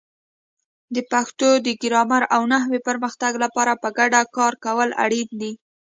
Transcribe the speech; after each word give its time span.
د 0.95 0.97
پښتو 1.11 1.49
د 1.65 1.67
ګرامر 1.81 2.23
او 2.35 2.41
نحوې 2.53 2.79
پرمختګ 2.87 3.33
لپاره 3.43 3.73
په 3.81 3.89
ګډه 3.97 4.19
کار 4.35 4.53
کول 4.65 4.89
اړین 5.03 5.29
دي. 5.41 5.51